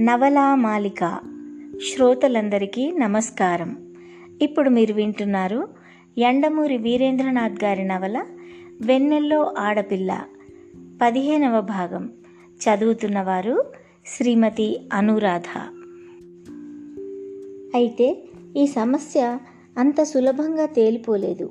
[0.00, 1.20] నవలామాలిక
[1.88, 3.94] శ్రోతలందరికీ నమస్కారం.
[4.42, 5.68] ఇప్పుడు మీరు వింటున్నారు
[6.18, 8.24] ఎండమూరి వీరేంద్రనాథ్ గారి నవల
[8.80, 10.24] వెన్నెల్లో ఆడపిల్ల.
[11.02, 12.12] పదిహేనవ భాగం.
[12.46, 13.64] చదువుతున్నవారు
[14.06, 15.58] శ్రీమతి అనురాధ.
[17.74, 18.24] అయితే
[18.56, 19.38] ఈ సమస్య
[19.78, 21.50] అంత సులభంగా తేలిపోలేదు.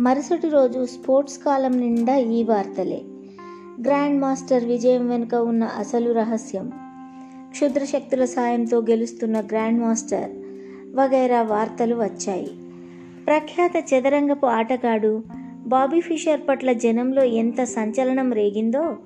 [0.00, 3.02] మరుసటి రోజు స్పోర్ట్స్ కాలం నిండా ఈ వార్తలే.
[3.86, 6.89] గ్రాండ్ మాస్టర్ విజయం వెనుక ఉన్న అసలు రహస్యం.
[7.50, 10.30] క్షుద్ర శక్తుల సాయంతో గెలుస్తున్న గ్రాండ్ మాస్టర్
[10.94, 12.50] వగైరా వార్తలు వచ్చాయి.
[13.26, 15.22] ప్రఖ్యాత చదరంగపు ఆటగాడు
[15.66, 18.96] బాబీ ఫిషర్ పట్ల జనంలో ఎంత సంచలనం రేగిందో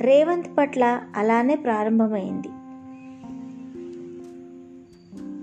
[0.00, 2.48] రేవంత్ పట్ల అలానే ప్రారంభమైంది.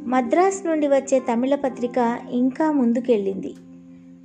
[0.09, 3.53] మద్రాస్ నుండి వచ్చే తమిళ పత్రిక ఇంకా ముందుకెళ్ళింది.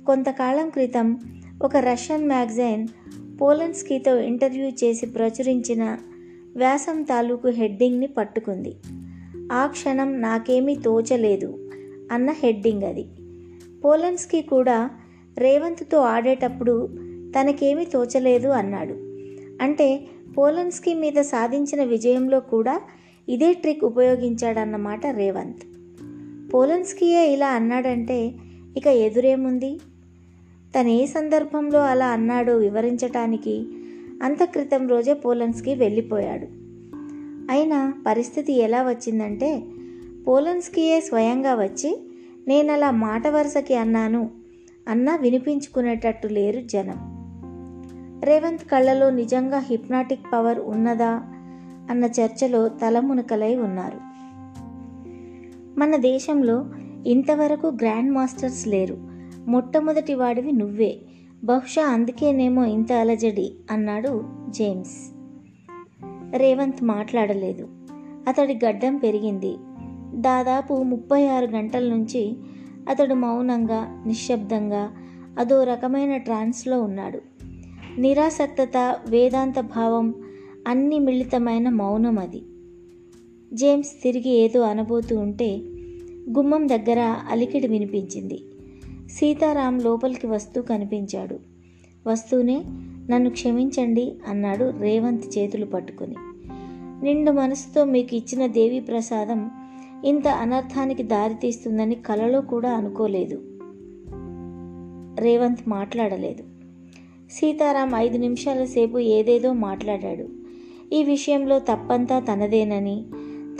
[0.05, 1.19] కొంతకాలం క్రితం
[1.63, 2.87] ఒక రష్యన్ మ్యాగజైన్
[3.41, 5.97] పోలన్స్కీతో ఇంటర్వ్యూ చేసి ప్రచురించిన
[6.57, 8.75] వ్యాసం తాలూకు హెడ్డింగ్ని పట్టుకుంది.
[9.51, 11.71] ఆ క్షణం నాకేమీ తోచలేదు.
[12.11, 13.05] అన్న హెడ్డింగ్ అది.
[13.85, 14.89] పోలన్స్కి కూడా
[15.37, 16.89] రేవంత్తో ఆడేటప్పుడు
[17.39, 18.93] తనకేమీ తోచలేదు అన్నాడు.
[19.63, 20.05] అంటే
[20.37, 22.81] పోలన్స్కి మీద సాధించిన విజయంలో కూడా
[23.29, 25.61] ఇదే ట్రిక్ ఉపయోగించాడన్నమాట రేవంత్.
[26.53, 28.33] పోలన్స్కీయే ఇలా అన్నాడంటే
[28.77, 29.79] ఇక ఎదురేముంది?
[30.79, 33.65] తను ఏ సందర్భంలో అలా అన్నాడో వివరించటానికి
[34.23, 36.47] అంత క్రితం రోజే పోలన్స్కి వెళ్ళిపోయాడు.
[37.51, 39.63] అయినా పరిస్థితి ఎలా వచ్చిందంటే
[40.27, 42.09] పోలన్స్కియే స్వయంగా వచ్చి
[42.47, 44.29] నేను అలా మాట వరుసకి అన్నాను
[44.87, 47.17] అన్నా వినిపించుకునేటట్టు లేరు జనం.
[48.23, 51.21] రేవంత్ కళ్ళలో నిజంగా హిప్నాటిక్ పవర్ ఉన్నదా
[51.89, 53.97] అన్న చర్చలో తలమునకలై ఉన్నారు.
[55.79, 56.65] మన దేశంలో
[57.05, 58.97] ఇంతవరకు గ్రాండ్ మాస్టర్స్ లేరు.
[59.47, 60.97] మొట్టమొదటి వాడివి నువ్వే.
[61.47, 65.11] బహుశా అందుకేనేమో ఇంత అలజడి అన్నాడు జేమ్స్.
[66.37, 67.67] రేవంత్ మాట్లాడలేదు.
[68.27, 69.55] అతడి గడ్డం పెరిగింది.
[70.13, 72.35] దాదాపు ముప్పై ఆరు గంటల నుంచి
[72.89, 74.91] అతడు మౌనంగా నిశ్శబ్దంగా
[75.39, 77.21] అదో రకమైన ట్రాన్స్లో ఉన్నాడు.
[77.99, 80.13] నిరాసక్తత వేదాంత భావం
[80.67, 82.41] అన్ని మిళితమైన మౌనం అది.
[83.53, 85.57] జేమ్స్ తిరిగి ఏదో అనబోతూ ఉంటే
[86.37, 88.43] గుమ్మం దగ్గర అలికిడి వినిపించింది.
[89.11, 91.39] సీతారాం లోపలికి వస్తూ కనిపించాడు.
[92.07, 92.63] వస్తూనే
[93.09, 96.15] నన్ను క్షమించండి అన్నాడు రేవంత్ చేతులు పట్టుకుని.
[97.03, 99.49] నిండు మనసుతో మీకు ఇచ్చిన దేవి ప్రసాదం
[100.05, 103.41] ఇంత అనర్థానికి దారితీస్తుందని కలలో కూడా అనుకోలేదు.
[105.21, 106.43] రేవంత్ మాట్లాడలేదు.
[107.31, 110.27] సీతారాం ఐదు నిమిషాల సేపు ఏదేదో మాట్లాడాడు.
[110.93, 113.05] ఈ విషయంలో తప్పంతా తనదేనని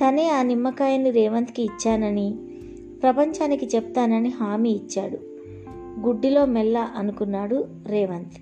[0.06, 2.36] తనే ఆ నిమ్మకాయని రేవంత్కి ఇచ్చానని
[3.04, 5.37] ప్రపంచానికి చెప్తానని హామీ ఇచ్చాడు.
[6.00, 8.42] గుడ్డిలో మెల్ల అనుకున్నాడు రేవంత్.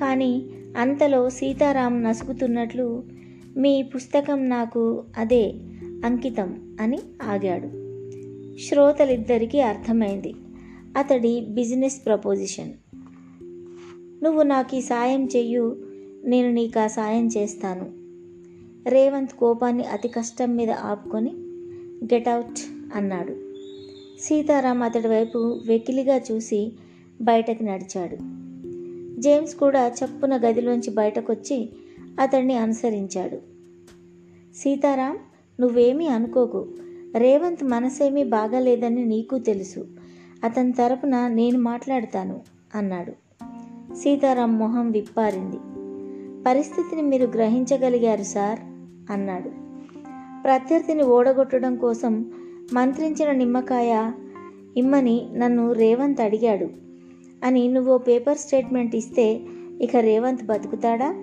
[0.00, 3.02] కానీ అంతలో సీతారాం నసుగుతున్నట్లు
[3.56, 5.54] మీ పుస్తకం నాకు అదే
[6.04, 7.84] అంకితం అని ఆగాడు.
[8.58, 10.34] శ్రోతలిద్దరికీ అర్థమైంది.
[10.96, 12.72] అతడి బిజినెస్ ప్రపోజిషన్.
[14.24, 15.76] నువ్వు నాకు ఈ సాయం చెయ్యు
[16.24, 17.86] నేను నీకు ఆ సాయం చేస్తాను.
[18.90, 21.30] రేవంత్ కోపాన్ని అతి కష్టం మీద ఆపుకొని
[22.14, 22.60] గెట్ అవుట్
[22.96, 23.43] అన్నాడు.
[24.20, 26.72] సీతారాం అతడి వైపు వెకిలిగా చూసి
[27.22, 28.16] బయటకు నడిచాడు.
[29.20, 31.70] జేమ్స్ కూడా చప్పున గదిలోంచి బయటకొచ్చి
[32.20, 33.36] అతన్ని అనుసరించాడు.
[34.56, 35.18] సీతారాం
[35.60, 36.68] నువ్వేమీ అనుకోకు.
[37.16, 39.86] రేవంత్ మనసేమీ బాగాలేదని నీకు తెలుసు.
[40.44, 42.40] అతని తరపున నేను మాట్లాడతాను
[42.74, 43.12] అన్నాడు.
[43.94, 45.56] సీతారాం మొహం విప్పారింది.
[46.46, 48.58] పరిస్థితిని మీరు గ్రహించగలిగారు సార్
[49.12, 49.48] అన్నాడు.
[50.42, 52.32] ప్రత్యర్థిని ఓడగొట్టడం కోసం
[52.72, 54.12] మంత్రించిన నిమ్మకాయ
[54.76, 56.68] ఇమ్మని నన్ను రేవంత్ అడిగాడు.
[57.44, 59.40] అని నువ్వు పేపర్ స్టేట్మెంట్ ఇస్తే
[59.82, 61.14] ఇక రేవంత్ బతుకుతాడా?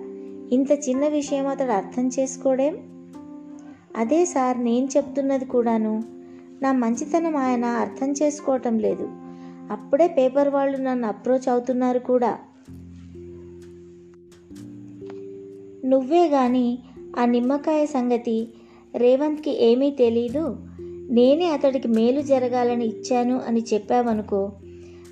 [0.52, 2.76] ఇంత చిన్న విషయం అతడు అర్థం చేసుకోడేం?
[3.96, 6.02] అదే సార్ నేను చెప్తున్నది కూడాను.
[6.62, 9.08] నా మంచితనం ఆయన అర్థం చేసుకోవటం లేదు.
[9.70, 12.38] అప్పుడే పేపర్ వాళ్ళు నన్ను అప్రోచ్ అవుతున్నారు కూడా.
[15.84, 16.78] నువ్వే గాని
[17.18, 18.48] ఆ నిమ్మకాయ సంగతి
[18.96, 20.56] రేవంత్కి ఏమీ తెలీదు?
[21.12, 24.52] నేనే అతడికి మేలు జరగాలని ఇచ్చాను అని చెప్పావనుకో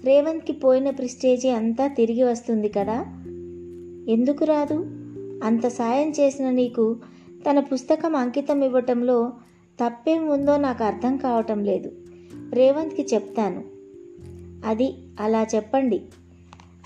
[0.05, 3.05] రేవంత్కి పోయిన ప్రిస్టేజీ అంతా తిరిగి వస్తుంది కదా?
[4.09, 4.75] ఎందుకు రాదు?
[5.45, 6.97] అంత సాయం చేసిన నీకు
[7.51, 9.33] తన పుస్తకం అంకితం ఇవ్వటంలో
[9.85, 11.93] తప్పేం ఉందో నాకు అర్థం కావటం లేదు.
[12.53, 13.65] రేవంత్కి చెప్తాను.
[14.67, 16.03] అది అలా చెప్పండి.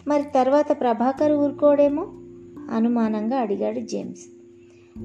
[0.09, 2.03] మరి తర్వాత ప్రభాకర్ ఊరుకోడేమో?
[2.75, 4.21] అనుమానంగా అడిగాడు జేమ్స్.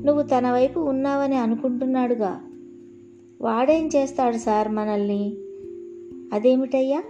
[0.06, 2.41] నువ్వు తన వైపు ఉన్నావని అనుకుంటున్నాడుగా.
[3.41, 5.33] వాడేం చేస్తాడు సార్ మనల్ని?
[6.33, 7.03] అదేమిటయ్యా?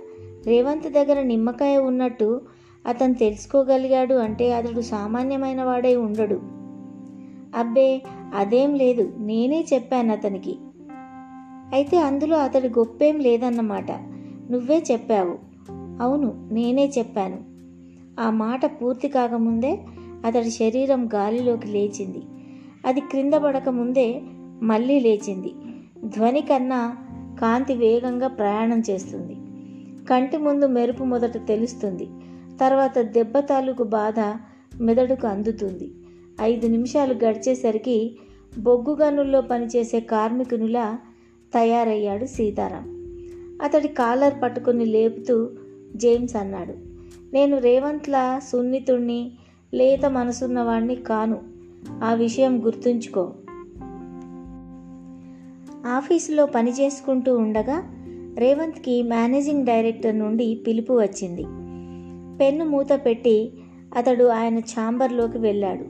[0.45, 2.41] రేవంత్ దగ్గర నిమ్మకాయ ఉన్నట్టు
[2.85, 6.39] అతను తెలుసుకోగలిగాడు అంటే అతడు సామాన్యమైన వాడై ఉండడు.
[7.55, 8.01] అబ్బే
[8.35, 9.13] అదేం లేదు.
[9.17, 10.57] నేనే చెప్పాను అతనికి.
[11.73, 13.91] అయితే అందులో అతడి గొప్పేం లేదన్నమాట.
[14.51, 15.37] నువ్వే చెప్పావు.
[16.01, 17.37] అవును నేనే చెప్పాను.
[18.21, 19.79] ఆ మాట పూర్తి కాకముందే
[20.25, 22.21] అతడి శరీరం గాలిలోకి లేచింది.
[22.85, 24.21] అది క్రింద పడకముందే
[24.63, 25.53] మళ్ళీ లేచింది.
[26.05, 26.97] ధ్వని కన్నా
[27.41, 29.33] కాంతి వేగంగా ప్రయాణం చేస్తుంది.
[30.05, 32.07] కంటి ముందు మెరుపు మొదట తెలుస్తుంది.
[32.61, 34.19] తర్వాత దెబ్బ తాలూకు బాధ
[34.81, 35.91] మెదడుకు అందుతుంది.
[36.41, 38.19] ఐదు నిమిషాలు గడిచేసరికి
[38.57, 40.99] బొగ్గు గనుల్లో పనిచేసే కార్మికునిలా
[41.53, 42.99] తయారయ్యాడు సీతారాం.
[43.63, 45.49] అతడి కాలర్ పట్టుకుని లేపుతూ
[45.95, 46.73] జేమ్స్ అన్నాడు
[47.33, 49.31] నేను రేవంత్లా సున్నితుణ్ణి
[49.73, 51.41] లేత మనసున్నవాణ్ణి కాను.
[52.03, 53.33] ఆ విషయం గుర్తుంచుకో.
[55.87, 57.83] ఆఫీసులో పని చేసుకుంటూ ఉండగా
[58.37, 61.41] రేవంత్కి మేనేజింగ్ డైరెక్టర్ నుండి పిలుపు వచ్చింది.
[62.37, 63.51] పెన్ను మూత పెట్టి
[63.97, 65.85] అతడు ఆయన ఛాంబర్లోకి వెళ్ళాడు.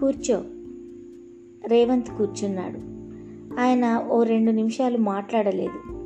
[0.00, 0.42] కూర్చో
[1.66, 2.96] రేవంత్ కూర్చున్నాడు.
[3.60, 5.96] ఆయన ఓ రెండు నిమిషాలు మాట్లాడలేదు.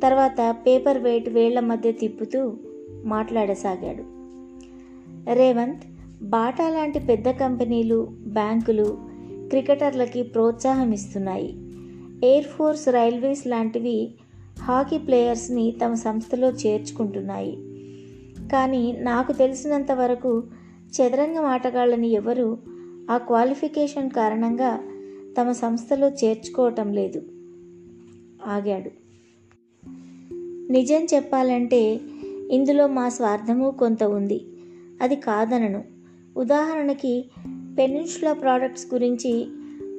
[0.00, 2.52] తర్వాత పేపర్ వెయిట్ వేళ్ళ మధ్య తిప్పుతూ
[3.04, 4.02] మాట్లాడసాగాడు.
[5.32, 5.82] రేవంత్
[6.22, 8.98] బాటా లాంటి పెద్ద కంపెనీలు బ్యాంకులు
[9.48, 11.69] క్రికెటర్లకి ప్రోత్సాహం ఇస్తున్నాయి.
[12.24, 14.14] ఎయిర్ ఫోర్స్ రైల్వేస్ లాంటివి
[14.62, 17.52] హాకీ ప్లేయర్స్ని తమ సంస్థలో చేర్చుకుంటున్నాయి.
[18.52, 20.42] కానీ నాకు తెలిసినంత వరకు
[20.90, 22.58] చదరంగం ఆటగాళ్ళని ఎవరు
[23.10, 24.80] ఆ క్వాలిఫికేషన్ కారణంగా
[25.40, 27.22] తమ సంస్థలో చేర్చుకోవటం లేదు
[28.46, 28.90] ఆగాడు.
[30.72, 32.00] నిజం చెప్పాలంటే
[32.50, 34.44] ఇందులో మా స్వార్థము కొంత ఉంది.
[35.02, 35.84] అది కాదనను.
[36.36, 37.30] ఉదాహరణకి
[37.78, 39.46] పెనిన్షులా ప్రోడక్ట్స్ గురించి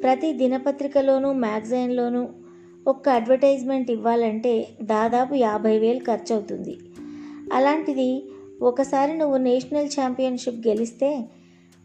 [0.03, 2.27] ప్రతి దినపత్రికలోనూ మ్యాగజైన్లోనూ
[2.87, 6.77] ఒక్క అడ్వర్టైజ్మెంట్ ఇవ్వాలంటే దాదాపు యాభై వేలు ఖర్చు అవుతుంది
[7.53, 8.23] అలాంటిది
[8.61, 11.29] ఒకసారి నువ్వు నేషనల్ ఛాంపియన్షిప్ గెలిస్తే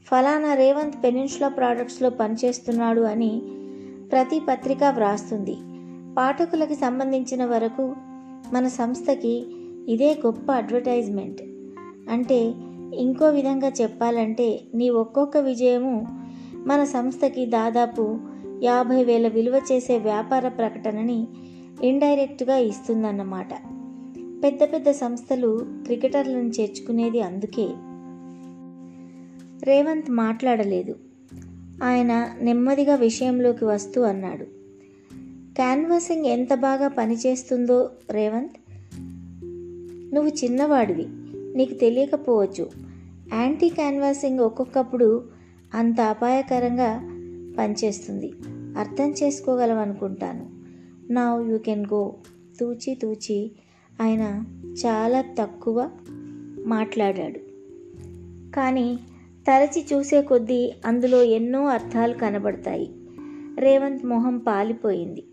[0.06, 3.42] ఫలానా రేవంత్ పెనిన్షులా ప్రోడక్ట్స్లో పనిచేస్తున్నాడు అని
[4.12, 5.56] ప్రతి పత్రిక వ్రాస్తుంది.
[6.14, 7.94] పాఠకులకి సంబంధించిన వరకు
[8.52, 9.46] మన సంస్థకి
[9.88, 11.42] ఇదే గొప్ప అడ్వర్టైజ్మెంట్.
[12.10, 12.54] అంటే
[12.94, 16.15] ఇంకో విధంగా చెప్పాలంటే నీ ఒక్కొక్క విజయము
[16.66, 18.18] మన సంస్థకి దాదాపు
[18.62, 21.28] యాభై వేల విలువ చేసే వ్యాపార ప్రకటనని
[21.82, 23.54] ఇండైరెక్ట్గా ఇస్తుందన్నమాట.
[24.44, 27.68] పెద్ద పెద్ద సంస్థలు క్రికెటర్లను చేర్చుకునేది అందుకే.
[29.64, 30.96] రేవంత్ మాట్లాడలేదు.
[31.84, 34.44] ఆయన నెమ్మదిగా విషయంలోకి వస్తూ అన్నాడు.
[35.54, 38.56] క్యాన్వాసింగ్ ఎంత బాగా పనిచేస్తుందో రేవంత్?
[40.14, 41.06] నువ్వు చిన్నవాడివి
[41.56, 42.70] నీకు తెలియకపోవచ్చు.
[43.34, 45.35] యాంటీ క్యాన్వాసింగ్ ఒక్కొక్కప్పుడు
[45.76, 46.98] అంత అపాయకరంగా
[47.58, 48.32] పనిచేస్తుంది.
[48.78, 50.50] అర్థం చేసుకోగలవనుకుంటాను
[51.12, 52.14] నా యూ కెన్ గో
[52.60, 53.50] తూచి తూచి
[54.00, 54.44] ఆయన
[54.86, 55.90] చాలా తక్కువ
[56.66, 57.38] మాట్లాడాడు.
[58.50, 58.98] కానీ
[59.46, 62.90] తరచి చూసే కొద్దీ అందులో ఎన్నో అర్థాలు కనబడతాయి.
[63.58, 65.24] రేవంత్ మొహం పాలిపోయింది.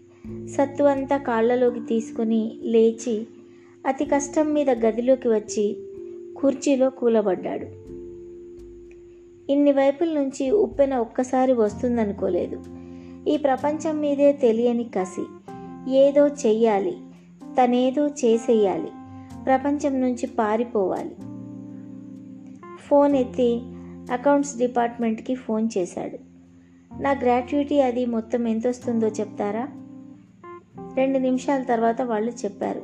[0.47, 3.27] సత్తు అంతా కాళ్ళలోకి తీసుకుని లేచి
[3.87, 5.77] అతి కష్టం మీద గదిలోకి వచ్చి
[6.37, 7.82] కుర్చీలో కూలబడ్డాడు.
[9.49, 12.63] ఇన్ని వైపుల నుంచి ఉప్పెన ఒక్కసారి వస్తుందనుకోలేదు.
[13.29, 15.23] ఈ ప్రపంచం మీదే తెలియని కసి.
[15.91, 16.97] ఏదో చెయ్యాలి.
[17.61, 18.87] తనేదో చేసేయాలి.
[19.45, 21.15] ప్రపంచం నుంచి పారిపోవాలి.
[22.87, 23.61] ఫోన్ ఎత్తి
[24.11, 26.17] అకౌంట్స్ డిపార్ట్మెంట్కి ఫోన్ చేశాడు.
[27.01, 29.67] నా గ్రాట్యుటీ అది మొత్తం ఎంత వస్తుందో చెప్తారా?
[30.95, 32.81] రెండు నిమిషాల తర్వాత వాళ్ళు చెప్పారు.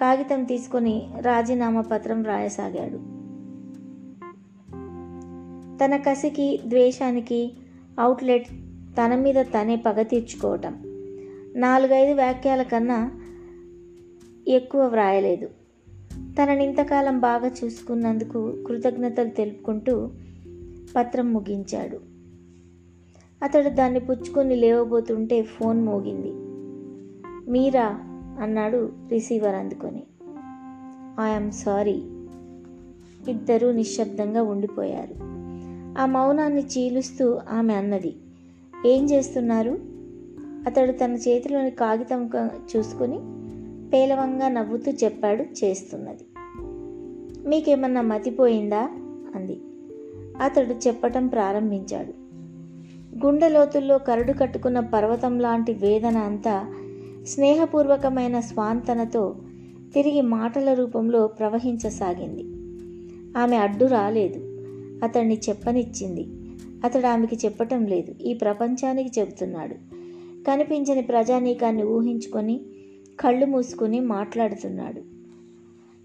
[0.00, 3.15] కాగితం తీసుకొని రాజీనామా పత్రం రాయసాగాడు.
[5.84, 7.52] తన కసికి ద్వేషానికి
[7.98, 8.46] అవుట్లెట్
[8.96, 10.76] తన మీద తనే పగ తీర్చుకోవటం.
[11.56, 13.10] నాలుగైదు వాక్యాల కన్నా
[14.48, 15.48] ఎక్కువ వ్రాయలేదు.
[16.12, 20.10] తనని ఇంతకాలం బాగా చూసుకున్నందుకు కృతజ్ఞతలు తెలుపుకుంటూ
[20.96, 22.00] పత్రం ముగించాడు.
[23.42, 26.32] అతడు దాన్ని పుచ్చుకొని లేవబోతుంటే ఫోన్ మోగింది.
[27.50, 27.86] మీరా
[28.40, 30.02] అన్నాడు రిసీవర్ అందుకొని.
[31.20, 32.02] I'm sorry.
[33.30, 35.45] ఇద్దరూ నిశ్శబ్దంగా ఉండిపోయారు.
[35.96, 38.16] ఆ మౌనాన్ని చీలుస్తూ ఆమె అన్నది.
[38.86, 39.78] ఏం చేస్తున్నారు?
[40.66, 42.30] అతడు తన చేతిలోని కాగితం
[42.76, 43.18] చూసుకుని
[43.90, 46.24] పేలవంగా నవ్వుతూ చెప్పాడు చేస్తున్నది.
[47.48, 48.88] మీకేమన్నా మతిపోయిందా?
[49.34, 49.60] అంది.
[50.42, 52.12] అతడు చెప్పటం ప్రారంభించాడు.
[53.26, 56.74] గుండె లోతుల్లో కరడు కట్టుకున్న పర్వతం లాంటి వేదన అంతా
[57.26, 59.36] స్నేహపూర్వకమైన స్వాంతనతో
[59.94, 62.44] తిరిగి మాటల రూపంలో ప్రవహించసాగింది.
[63.38, 64.45] ఆమె అడ్డు రాలేదు.
[65.04, 66.26] అతన్ని చెప్పనిచ్చింది.
[66.84, 68.14] అతడు ఆమెకి చెప్పటం లేదు.
[68.22, 69.74] ఈ ప్రపంచానికి చెబుతున్నాడు.
[70.44, 72.60] కనిపించని ప్రజానీకాన్ని ఊహించుకొని
[73.20, 75.02] కళ్ళు మూసుకొని మాట్లాడుతున్నాడు.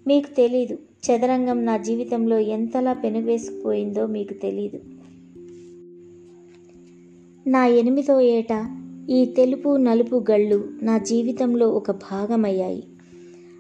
[0.07, 0.73] మీకు తెలీదు.
[0.75, 4.79] చదరంగం నా జీవితంలో ఎంతలా పెనువేసుకుపోయిందో మీకు తెలీదు.
[7.49, 8.69] నా ఎనిమిదో ఏట
[9.09, 12.83] ఈ తెలుపు నలుపు గళ్ళు నా జీవితంలో ఒక భాగమయ్యాయి.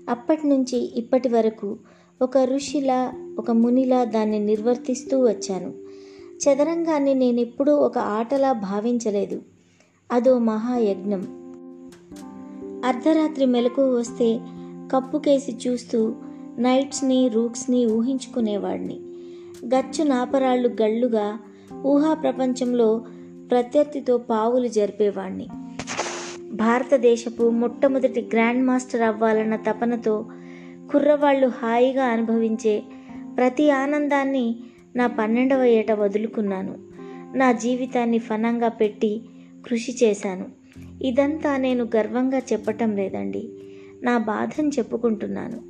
[0.09, 1.77] అప్పటి నుంచి ఇప్పటి వరకు
[2.21, 5.73] ఒక ఋషిలా ఒక మునిలా దాన్ని నిర్వర్తిస్తూ వచ్చాను.
[6.37, 9.41] చదరంగాన్ని నేనెప్పుడూ ఒక ఆటలా భావించలేదు.
[10.11, 11.21] అదో మహాయజ్ఞం.
[12.85, 14.39] అర్ధరాత్రి మెలకు వస్తే
[14.91, 16.15] కప్పుకేసి చూస్తూ
[16.57, 18.99] నైట్స్ని రూక్స్ని ఊహించుకునేవాడిని.
[19.75, 21.39] గచ్చు నాపరాళ్ళు గళ్ళుగా
[21.85, 23.01] ఊహా ప్రపంచంలో
[23.51, 25.47] ప్రత్యర్థితో పావులు జరిపేవాణ్ణి
[26.51, 30.25] భారతదేశపు మొట్టమొదటి గ్రాండ్ మాస్టర్ అవ్వాలన్న తపనతో
[30.91, 32.83] కుర్రవాళ్ళు హాయిగా అనుభవించే
[33.37, 34.55] ప్రతి ఆనందాన్ని
[34.95, 36.77] నా పన్నెండవ ఏట వదులుకున్నాను.
[37.37, 39.21] నా జీవితాన్ని ఫనంగా పెట్టి
[39.67, 40.45] కృషి చేశాను.
[41.03, 43.49] ఇదంతా నేను గర్వంగా చెప్పటం లేదండి.
[44.03, 45.61] నా బాధను చెప్పుకుంటున్నాను.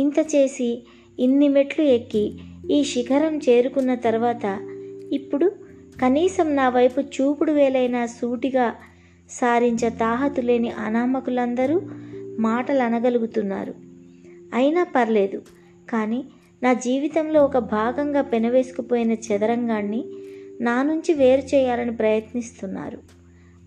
[0.00, 0.86] ఇంత చేసి
[1.18, 2.38] ఇన్ని మెట్లు ఎక్కి
[2.70, 4.58] ఈ శిఖరం చేరుకున్న తర్వాత
[5.12, 5.52] ఇప్పుడు
[6.02, 8.74] కనీసం నా వైపు చూపుడు వేలైన సూటిగా
[9.30, 11.80] సారించ తాహతు లేని అనామకులందరూ
[12.38, 13.87] మాటలు అనగలుగుతున్నారు.
[14.54, 15.42] అయినా పర్లేదు.
[15.90, 16.24] కానీ
[16.62, 20.04] నా జీవితంలో ఒక భాగంగా పెనవేసుకుపోయిన చదరంగాన్ని
[20.60, 22.98] నా నుంచి వేరు చేయాలని ప్రయత్నిస్తున్నారు.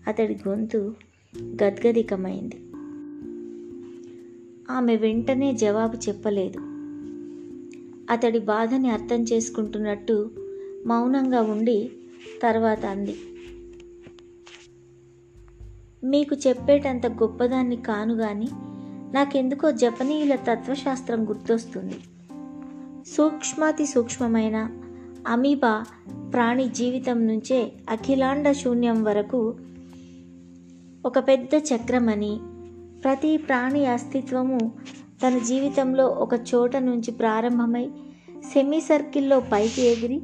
[0.08, 0.94] అతడి గొంతు
[1.38, 2.56] గద్గదికమైంది.
[4.70, 6.58] ఆమె వెంటనే జవాబు చెప్పలేదు.
[8.10, 10.30] అతడి బాధని అర్థం చేసుకుంటున్నట్టు
[10.86, 11.90] మౌనంగా ఉండి
[12.42, 13.16] తర్వాత అంది.
[16.04, 18.48] మీకు చెప్పేటంత గొప్పదాన్ని కాను కానీ
[19.14, 21.94] నాకెందుకో జపనీయుల తత్వశాస్త్రం గుర్తొస్తుంది.
[23.16, 24.70] సూక్ష్మాతి సూక్ష్మమైన
[25.28, 25.84] అమీబా
[26.32, 29.54] ప్రాణి జీవితం నుంచే అఖిలాండ శూన్యం వరకు
[31.06, 32.40] ఒక పెద్ద చక్రమని
[33.04, 34.72] ప్రతి ప్రాణి అస్తిత్వము
[35.26, 37.90] తన జీవితంలో ఒక చోట నుంచి ప్రారంభమై
[38.52, 40.22] సెమీ సర్కిల్లో పైకి ఎగిరి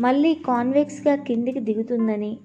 [0.00, 2.38] మళ్ళీ కాన్వెక్స్గా కిందికి దిగుతుందని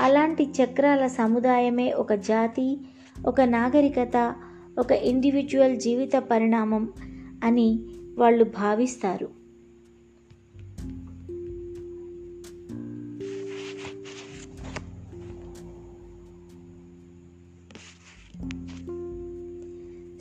[0.00, 2.78] అలాంటి చక్రాల సముదాయమే ఒక జాతి
[3.26, 4.34] ఒక నాగరికత
[4.78, 6.92] ఒక ఇండివిజువల్ జీవిత పరిణామం
[7.44, 7.80] అని
[8.18, 9.28] వాళ్ళు భావిస్తారు.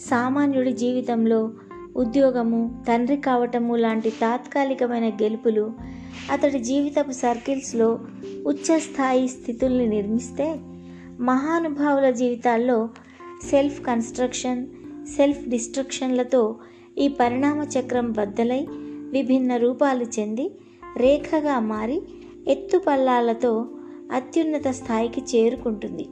[0.01, 1.51] సామాన్యుడి జీవితంలో
[1.95, 5.71] ఉద్యోగము తండ్రి కావటము లాంటి తాత్కాలికమైన గెలుపులు
[6.31, 7.99] అతడి జీవితపు సర్కిల్స్లో
[8.47, 10.55] ఉచ్చస్థాయి స్థితుల్ని నిర్మిస్తే
[11.19, 12.89] మహానుభావుల జీవితాల్లో
[13.49, 14.67] సెల్ఫ్ కన్స్ట్రక్షన్
[15.17, 16.55] సెల్ఫ్ డిస్ట్రక్షన్లతో
[16.97, 18.67] ఈ పరిణామ చక్రం బద్దలై
[19.11, 20.51] విభిన్న రూపాలు చెంది
[20.97, 22.01] రేఖగా మారి
[22.47, 23.67] ఎత్తుపల్లాలతో
[24.11, 26.07] అత్యున్నత స్థాయికి చేరుకుంటుంది.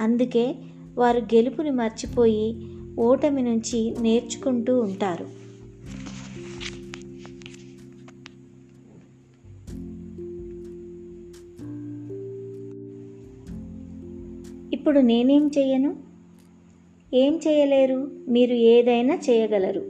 [0.00, 0.54] అందుకే
[0.98, 2.66] వారు గెలుపుని మర్చిపోయి
[2.98, 5.42] ఓటమి నుంచి నేర్చుకుంటూ ఉంటారు.
[14.74, 16.11] ఇప్పుడు నేనేం చేయను
[17.14, 18.10] ఏం చేయలేరు?
[18.28, 19.84] మీరు ఏదైనా చేయగలరు.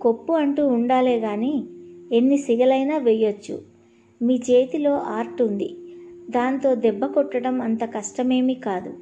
[0.00, 1.64] కొప్పు అంటూ ఉండాలే కానీ
[2.12, 3.62] ఎన్ని సిగలైనా వెయ్యొచ్చు.
[4.22, 5.76] మీ చేతిలో ఆర్ట్ ఉంది.
[6.30, 8.92] దాంతో దెబ్బ కొట్టడం అంత కష్టమేమీ కాదు.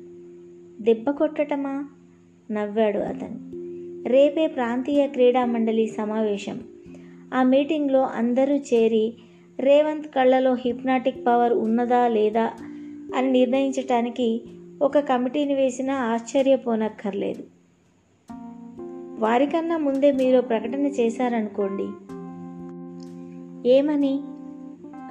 [0.82, 1.88] దెబ్బ కొట్టటమా?
[2.50, 3.54] నవ్వాడు అతను.
[4.08, 6.60] రేపే ప్రాంతీయ క్రీడా మండలి సమావేశం.
[7.34, 9.14] ఆ మీటింగ్లో అందరూ చేరి
[9.60, 12.50] రేవంత్ కళ్ళలో హిప్నాటిక్ పవర్ ఉన్నదా లేదా
[13.16, 14.42] అని నిర్ణయించటానికి
[14.82, 17.53] ఒక కమిటీని వేసినా ఆశ్చర్యపోనక్కర్లేదు.
[19.18, 21.84] వారికన్నా ముందే మీరు ప్రకటన చేశారనుకోండి.
[23.68, 24.20] ఏమని?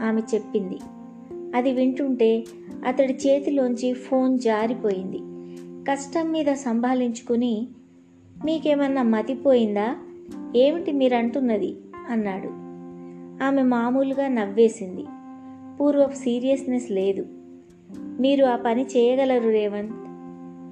[0.02, 0.78] ఆమె చెప్పింది.
[1.56, 2.44] అది వింటుంటే
[2.88, 5.20] అతడి చేతిలోంచి ఫోన్ జారిపోయింది.
[5.92, 7.68] కష్టం మీద సంభాళించుకుని
[8.46, 9.96] మీకేమన్నా మతిపోయిందా?
[10.56, 11.76] ఏమిటి మీరంటున్నది?
[12.10, 12.50] అన్నాడు.
[13.44, 15.06] ఆమె మామూలుగా నవ్వేసింది.
[15.82, 17.26] పూర్వపు సీరియస్నెస్ లేదు.
[18.20, 19.94] మీరు ఆ పని చేయగలరు రేవంత్.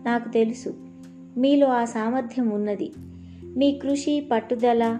[0.06, 0.74] నాకు తెలుసు.
[1.38, 2.92] మీలో ఆ సామర్థ్యం ఉన్నది.
[3.58, 5.00] మీ కృషి పట్టుదల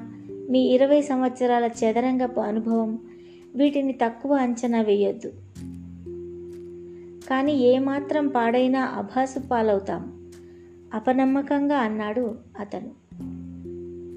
[0.50, 3.00] మీ ఇరవై సంవత్సరాల చదరంగపు అనుభవం
[3.56, 5.32] వీటిని తక్కువ అంచనా వేయొద్దు.
[7.30, 10.32] కానీ ఏమాత్రం పాడైనా అభాసు పాలవుతాం.
[10.94, 12.92] అపనమ్మకంగా అన్నాడు అతను.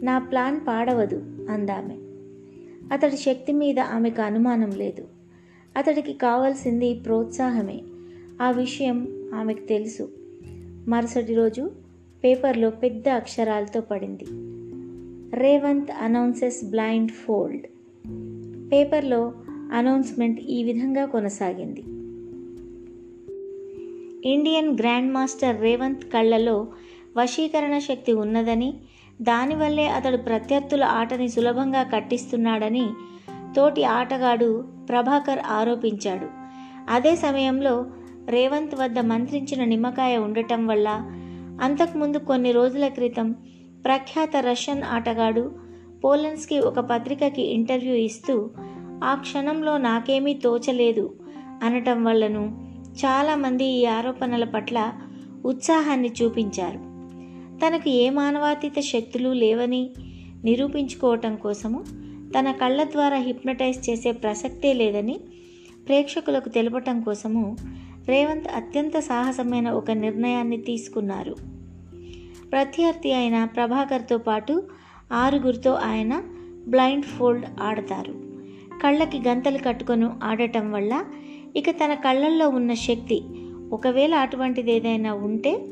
[0.05, 1.17] నా ప్లాన్ పాడవదు
[1.51, 1.97] అందామె.
[2.93, 5.05] అతడి శక్తి మీద ఆమెకు అనుమానం లేదు.
[5.77, 7.81] అతడికి కావాల్సింది ప్రోత్సాహమే.
[8.43, 10.09] ఆ విషయం ఆమెకు తెలుసు.
[10.89, 11.84] మరుసటి రోజు
[12.25, 14.25] పేపర్లో పెద్ద అక్షరాలతో పడింది.
[15.37, 16.71] Revanth announces
[17.11, 17.67] blindfold.
[18.73, 19.33] పేపర్లో
[19.73, 21.81] అనౌన్స్మెంట్ ఈ విధంగా కొనసాగింది.
[24.33, 26.67] ఇండియన్ గ్రాండ్ మాస్టర్ రేవంత్ కళ్ళలో
[27.17, 28.75] వశీకరణ శక్తి ఉన్నదని
[29.23, 32.89] దానివల్లే అతడు ప్రత్యర్థుల ఆటని సులభంగా కట్టిస్తున్నాడని
[33.57, 36.27] తోటి ఆటగాడు ప్రభాకర్ ఆరోపించాడు.
[36.91, 37.87] అదే సమయంలో
[38.29, 41.21] రేవంత్ వద్ద మంత్రించిన నిమ్మకాయ ఉండటం వల్ల
[41.61, 43.33] అంతకుముందు కొన్ని రోజుల క్రితం
[43.85, 45.53] ప్రఖ్యాత రష్యన్ ఆటగాడు
[46.05, 48.51] పోలెన్స్కి ఒక పత్రికకి ఇంటర్వ్యూ ఇస్తూ
[49.05, 51.15] ఆ క్షణంలో నాకేమీ తోచలేదు
[51.63, 54.93] అనటం వల్లను చాలామంది ఈ ఆరోపణల పట్ల
[55.45, 56.79] ఉత్సాహాన్ని చూపించారు.
[57.59, 59.91] తనకు ఏ మానవాతీత శక్తులు లేవని
[60.45, 61.85] నిరూపించుకోవటం కోసము
[62.39, 65.21] తన కళ్ళ ద్వారా హిప్నటైజ్ చేసే ప్రసక్తే లేదని
[65.87, 67.57] ప్రేక్షకులకు తెలపటం కోసము
[68.09, 71.37] రేవంత్ అత్యంత సాహసమైన ఒక నిర్ణయాన్ని తీసుకున్నారు.
[72.53, 74.63] ప్రత్యర్థి అయిన ప్రభాకర్తో పాటు
[75.13, 76.23] ఆరుగురితో ఆయన
[76.69, 78.15] బ్లైండ్ ఫోల్డ్ ఆడతారు.
[78.83, 81.05] కళ్ళకి గంతలు కట్టుకొని ఆడటం వల్ల
[81.57, 83.23] ఇక తన కళ్ళల్లో ఉన్న శక్తి
[83.73, 85.65] ఒకవేళ అటువంటిది ఏదైనా ఉంటే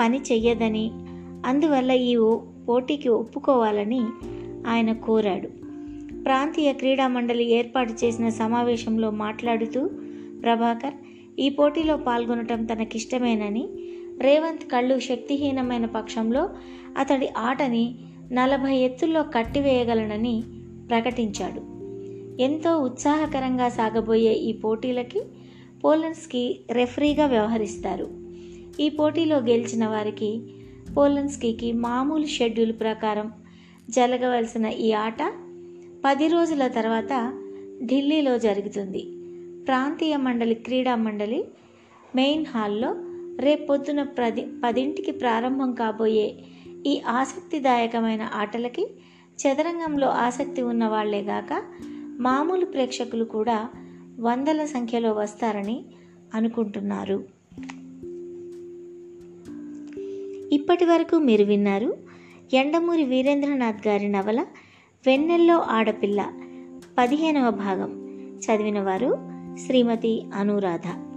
[0.00, 0.90] పని చెయ్యదని
[1.46, 4.00] అందువల్ల ఈ ఓ- పోటీకి ఒప్పుకోవాలని
[4.66, 5.48] ఆయన కోరాడు.
[6.22, 9.90] ప్రాంతీయ క్రీడా మండలి ఏర్పాటు చేసిన సమావేశంలో మాట్లాడుతూ
[10.42, 10.94] ప్రభాకర్
[11.38, 13.68] ఈ పోటీలో పాల్గొనటం తనకిష్టమేనని
[14.20, 16.50] రేవంత్ కళ్ళు శక్తిహీనమైన పక్షంలో
[16.98, 17.94] అతడి ఆటని
[18.32, 20.42] నలభై ఎత్తుల్లో కట్టివేయగలనని
[20.88, 21.82] ప్రకటించాడు.
[22.42, 25.22] ఎంతో ఉత్సాహకరంగా సాగబోయే ఈ పోటీలకి
[25.84, 28.08] పోలన్స్కి రెఫరీగా వ్యవహరిస్తారు.
[28.80, 30.42] ఈ పోటీలో గెలిచిన వారికి
[30.96, 33.32] పోలన్స్కీకి మామూలు షెడ్యూల్ ప్రకారం
[33.90, 35.32] జరగవలసిన ఈ ఆట
[36.04, 37.32] పది రోజుల తర్వాత
[37.82, 39.21] ఢిల్లీలో జరుగుతుంది.
[39.66, 41.44] ప్రాంతీయ మండలి క్రీడా మండలి
[42.14, 42.94] మెయిన్ హాల్లో
[43.40, 46.34] రేపొద్దున ప్రది పదింటికి ప్రారంభం కాబోయే
[46.86, 48.90] ఈ ఆసక్తిదాయకమైన ఆటలకి
[49.38, 51.62] చదరంగంలో ఆసక్తి ఉన్న వాళ్ళేగాక
[52.20, 53.68] మామూలు ప్రేక్షకులు కూడా
[54.20, 55.84] వందల సంఖ్యలో వస్తారని
[56.34, 57.24] అనుకుంటున్నారు.
[60.52, 61.96] ఇప్పటి వరకు మీరు విన్నారు
[62.54, 64.40] ఎండమూరి వీరేంద్రనాథ్ గారి నవల
[65.06, 66.32] వెన్నెల్లో ఆడపిల్ల
[66.98, 68.02] పదిహేనవ భాగం.
[68.38, 71.11] చదివిన వారు శ్రీమతి అనురాధ.